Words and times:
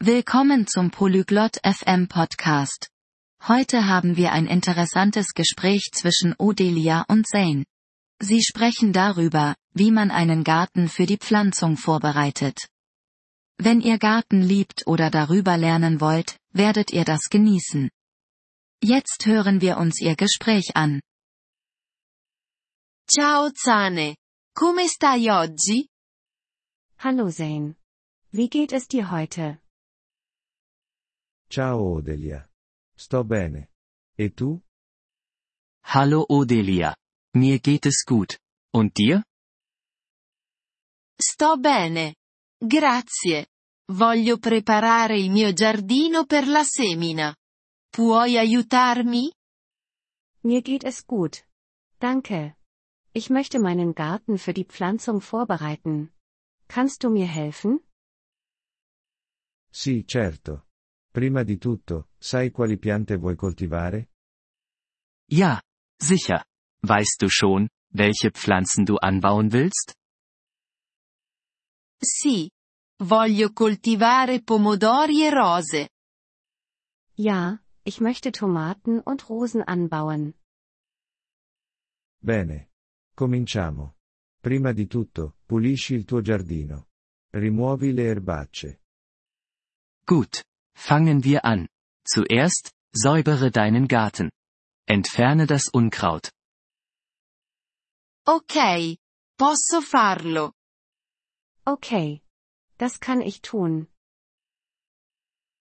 Willkommen 0.00 0.68
zum 0.68 0.92
Polyglot 0.92 1.56
FM 1.64 2.06
Podcast. 2.06 2.88
Heute 3.48 3.86
haben 3.86 4.16
wir 4.16 4.30
ein 4.30 4.46
interessantes 4.46 5.34
Gespräch 5.34 5.90
zwischen 5.92 6.36
Odelia 6.38 7.04
und 7.08 7.26
Zane. 7.26 7.64
Sie 8.20 8.40
sprechen 8.44 8.92
darüber, 8.92 9.56
wie 9.74 9.90
man 9.90 10.12
einen 10.12 10.44
Garten 10.44 10.88
für 10.88 11.04
die 11.04 11.16
Pflanzung 11.16 11.76
vorbereitet. 11.76 12.68
Wenn 13.56 13.80
ihr 13.80 13.98
Garten 13.98 14.40
liebt 14.40 14.86
oder 14.86 15.10
darüber 15.10 15.56
lernen 15.56 16.00
wollt, 16.00 16.38
werdet 16.52 16.92
ihr 16.92 17.04
das 17.04 17.22
genießen. 17.28 17.90
Jetzt 18.80 19.26
hören 19.26 19.60
wir 19.60 19.78
uns 19.78 20.00
ihr 20.00 20.14
Gespräch 20.14 20.76
an. 20.76 21.00
Ciao 23.10 23.50
Zane. 23.50 24.14
Come 24.54 24.88
stai 24.88 25.28
oggi? 25.28 25.88
Hallo 26.98 27.28
Zane. 27.30 27.74
Wie 28.30 28.48
geht 28.48 28.70
es 28.72 28.86
dir 28.86 29.10
heute? 29.10 29.58
Ciao 31.50 31.80
Odelia. 31.80 32.46
Sto 32.94 33.24
bene. 33.24 33.70
E 34.14 34.34
tu? 34.34 34.60
Hallo 35.94 36.26
Odelia. 36.28 36.94
Mir 37.34 37.58
geht 37.60 37.86
es 37.86 38.04
gut. 38.04 38.38
Und 38.70 38.92
dir? 38.94 39.24
Sto 41.18 41.56
bene. 41.56 42.16
Grazie. 42.58 43.46
Voglio 43.90 44.36
preparare 44.36 45.18
il 45.18 45.30
mio 45.30 45.52
giardino 45.54 46.26
per 46.26 46.46
la 46.46 46.64
semina. 46.64 47.34
Puoi 47.88 48.36
aiutarmi? 48.36 49.32
Mir 50.42 50.60
geht 50.60 50.84
es 50.84 51.06
gut. 51.06 51.46
Danke. 51.98 52.56
Ich 53.14 53.30
möchte 53.30 53.58
meinen 53.58 53.94
Garten 53.94 54.36
für 54.36 54.52
die 54.52 54.66
Pflanzung 54.66 55.22
vorbereiten. 55.22 56.12
Kannst 56.68 57.02
du 57.04 57.08
mir 57.08 57.26
helfen? 57.26 57.80
Sì, 59.70 60.04
certo. 60.06 60.67
Prima 61.10 61.42
di 61.42 61.58
tutto, 61.58 62.08
sai 62.18 62.50
quali 62.50 62.78
piante 62.78 63.16
vuoi 63.16 63.34
coltivare? 63.34 64.10
Ja, 65.30 65.60
sicher. 65.96 66.44
Weißt 66.82 67.20
du 67.20 67.28
schon, 67.28 67.68
welche 67.92 68.30
Pflanzen 68.30 68.84
du 68.84 68.96
anbauen 68.96 69.50
willst? 69.50 69.94
Sì. 72.00 72.50
Voglio 73.00 73.52
coltivare 73.52 74.42
pomodori 74.42 75.22
e 75.24 75.30
rose. 75.30 75.88
Ja, 77.14 77.62
ich 77.84 78.00
möchte 78.00 78.32
Tomaten 78.32 79.00
und 79.04 79.28
Rosen 79.28 79.62
anbauen. 79.62 80.34
Bene. 82.20 82.70
Cominciamo. 83.14 83.96
Prima 84.40 84.72
di 84.72 84.86
tutto, 84.86 85.36
pulisci 85.46 85.94
il 85.94 86.04
tuo 86.04 86.20
giardino. 86.20 86.88
Rimuovi 87.30 87.92
le 87.92 88.04
erbacce. 88.04 88.82
Gut. 90.04 90.42
Fangen 90.78 91.24
wir 91.24 91.44
an. 91.44 91.68
Zuerst, 92.06 92.70
säubere 92.92 93.50
deinen 93.50 93.88
Garten. 93.88 94.30
Entferne 94.86 95.46
das 95.46 95.68
Unkraut. 95.68 96.30
Ok. 98.24 98.96
Posso 99.36 99.80
farlo. 99.82 100.52
Okay. 101.66 102.22
Das 102.78 103.00
kann 103.00 103.20
ich 103.20 103.42
tun. 103.42 103.88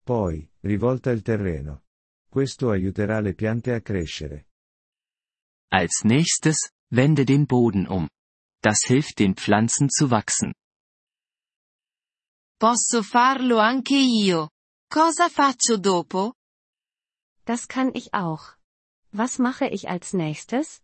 Poi, 0.05 0.51
rivolta 0.63 1.13
il 1.13 1.23
terreno. 1.23 1.85
Questo 2.29 2.71
aiuterà 2.71 3.21
le 3.21 3.35
piante 3.35 3.73
a 3.73 3.81
crescere. 3.81 4.47
Als 5.71 6.05
nächstes, 6.05 6.73
wende 6.91 7.25
den 7.25 7.47
Boden 7.47 7.87
um. 7.87 8.09
Das 8.61 8.83
hilft 8.85 9.21
den 9.21 9.35
Pflanzen 9.37 9.89
zu 9.89 10.11
wachsen. 10.11 10.53
Posso 12.59 13.03
farlo 13.03 13.59
anche 13.59 13.97
io. 13.97 14.51
Cosa 14.89 15.29
faccio 15.29 15.77
dopo? 15.79 16.35
Das 17.45 17.69
kann 17.69 17.91
ich 17.95 18.15
auch. 18.15 18.57
Was 19.13 19.39
mache 19.39 19.67
ich 19.67 19.89
als 19.89 20.13
nächstes? 20.13 20.83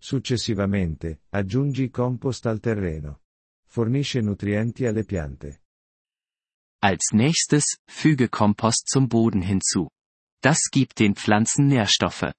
Successivamente, 0.00 1.20
aggiungi 1.30 1.90
compost 1.90 2.46
al 2.46 2.60
terreno. 2.60 3.20
Fornisce 3.66 4.20
nutrienti 4.22 4.86
alle 4.86 5.04
piante. 5.04 5.60
Als 6.82 7.12
nächstes, 7.12 7.76
füge 7.86 8.28
Kompost 8.28 8.88
zum 8.88 9.08
Boden 9.08 9.42
hinzu. 9.42 9.90
Das 10.42 10.70
gibt 10.70 10.98
den 10.98 11.14
Pflanzen 11.14 11.66
Nährstoffe. 11.68 12.32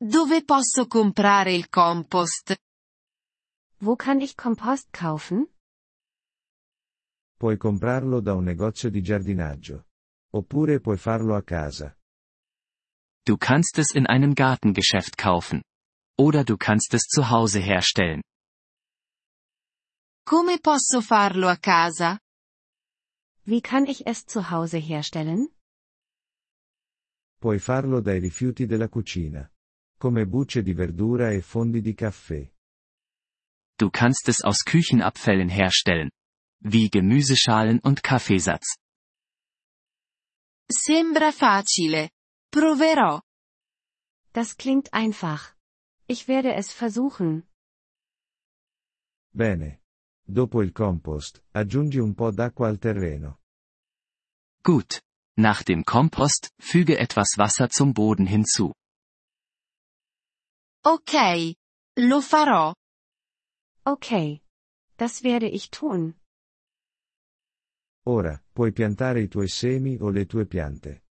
Dove 0.00 0.42
posso 0.46 0.86
comprare 0.86 1.52
il 1.52 1.68
compost? 1.68 2.56
Wo 3.78 3.96
kann 3.96 4.20
ich 4.22 4.36
Kompost 4.36 4.92
kaufen? 4.92 5.46
Puoi 7.40 7.56
comprarlo 7.56 8.20
da 8.20 8.34
un 8.34 8.44
negozio 8.44 8.90
di 8.90 9.00
giardinaggio. 9.00 9.86
Oppure 10.34 10.78
puoi 10.78 10.98
farlo 10.98 11.34
a 11.34 11.42
casa. 11.42 11.96
Du 13.24 13.38
kannst 13.38 13.78
es 13.78 13.94
in 13.94 14.06
einem 14.06 14.34
Gartengeschäft 14.34 15.16
kaufen. 15.16 15.62
Oder 16.18 16.44
du 16.44 16.58
kannst 16.58 16.92
es 16.92 17.04
zu 17.08 17.30
Hause 17.30 17.60
herstellen. 17.60 18.20
Come 20.26 20.58
posso 20.58 21.00
farlo 21.00 21.48
a 21.48 21.56
casa? 21.56 22.18
Wie 23.46 23.62
kann 23.62 23.86
ich 23.86 24.06
es 24.06 24.26
zu 24.26 24.50
Hause 24.50 24.76
herstellen? 24.76 25.48
Puoi 27.40 27.58
farlo 27.58 28.02
dai 28.02 28.18
rifiuti 28.18 28.66
della 28.66 28.90
cucina. 28.90 29.50
Come 29.98 30.26
bucce 30.26 30.62
di 30.62 30.74
verdura 30.74 31.30
e 31.32 31.40
fondi 31.40 31.80
di 31.80 31.94
caffè. 31.94 32.52
Du 33.78 33.88
kannst 33.88 34.28
es 34.28 34.42
aus 34.42 34.62
Küchenabfällen 34.62 35.48
herstellen. 35.48 36.10
Wie 36.62 36.90
Gemüseschalen 36.90 37.80
und 37.80 38.02
Kaffeesatz. 38.02 38.76
Sembra 40.70 41.32
facile. 41.32 42.10
Proverò. 42.52 43.22
Das 44.32 44.56
klingt 44.56 44.92
einfach. 44.92 45.54
Ich 46.06 46.28
werde 46.28 46.54
es 46.54 46.72
versuchen. 46.72 47.44
Bene. 49.32 49.80
Dopo 50.26 50.62
il 50.62 50.72
compost, 50.72 51.42
aggiungi 51.52 51.98
un 51.98 52.14
po' 52.14 52.30
d'acqua 52.30 52.68
al 52.68 52.78
terreno. 52.78 53.38
Gut. 54.62 55.02
Nach 55.36 55.62
dem 55.62 55.84
Kompost, 55.84 56.52
füge 56.60 56.98
etwas 56.98 57.38
Wasser 57.38 57.70
zum 57.70 57.94
Boden 57.94 58.26
hinzu. 58.26 58.74
Ok. 60.84 61.56
Lo 61.96 62.20
farò. 62.20 62.74
Okay. 63.84 64.42
Das 64.96 65.22
werde 65.22 65.48
ich 65.48 65.70
tun. 65.70 66.19
Ora, 68.06 68.42
puoi 68.52 68.72
piantare 68.72 69.20
i 69.20 69.28
tuoi 69.28 69.48
semi 69.48 69.96
o 70.00 70.08
le 70.10 70.26
tue 70.26 70.46
piante. 70.46 71.04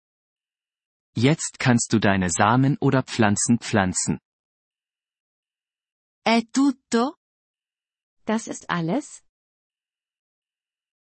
Jetzt 1.16 1.58
kannst 1.60 1.92
du 1.92 2.00
deine 2.00 2.30
Samen 2.30 2.78
oder 2.80 3.04
Pflanzen 3.04 3.58
pflanzen. 3.58 4.20
È 6.24 6.42
tutto? 6.50 7.18
Das 8.26 8.48
ist 8.48 8.66
alles? 8.70 9.24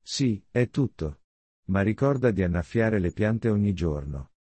Sì, 0.02 0.44
è 0.50 0.68
tutto. 0.68 1.22
Ma 1.68 1.82
ricorda 1.82 2.30
di 2.30 2.42
annaffiare 2.42 3.00
le 3.00 3.12
piante 3.12 3.48
ogni 3.48 3.72
giorno. 3.72 4.32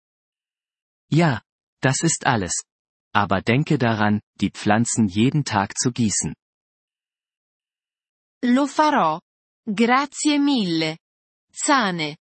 Ja, 1.09 1.41
das 1.81 2.03
ist 2.03 2.27
alles. 2.27 2.65
Aber 3.15 3.43
denke 3.43 3.79
daran, 3.79 4.21
die 4.41 4.51
Pflanzen 4.51 5.07
jeden 5.07 5.45
Tag 5.45 5.79
zu 5.79 5.93
gießen. 5.93 6.35
Lo 8.45 8.67
farò. 8.67 9.21
Grazie 9.65 10.39
mille. 10.39 10.99
Zane. 11.55 12.17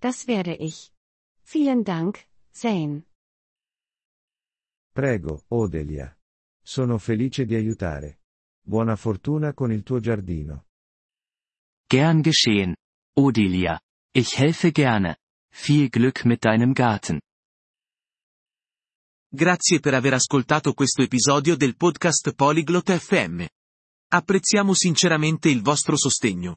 Das 0.00 0.26
werde 0.26 0.54
ich. 0.54 0.90
Vielen 1.42 1.84
Dank, 1.84 2.26
Zane. 2.52 3.04
Prego, 4.92 5.44
Odelia. 5.48 6.16
Sono 6.62 6.98
felice 6.98 7.44
di 7.44 7.54
aiutare. 7.54 8.20
Buona 8.62 8.96
fortuna 8.96 9.52
con 9.52 9.70
il 9.72 9.82
tuo 9.82 10.00
giardino. 10.00 10.66
Gern 11.86 12.22
geschehen. 12.22 12.74
Odelia. 13.18 13.78
Ich 14.12 14.38
helfe 14.38 14.72
gerne. 14.72 15.18
Viel 15.50 15.88
Glück 15.90 16.24
mit 16.24 16.44
deinem 16.44 16.72
Garten. 16.72 17.20
Grazie 19.28 19.80
per 19.80 19.94
aver 19.94 20.14
ascoltato 20.14 20.72
questo 20.72 21.02
episodio 21.02 21.56
del 21.56 21.76
podcast 21.76 22.32
Polyglot 22.34 22.96
FM. 22.96 23.44
Apprezziamo 24.08 24.74
sinceramente 24.74 25.50
il 25.50 25.60
vostro 25.60 25.96
sostegno. 25.96 26.56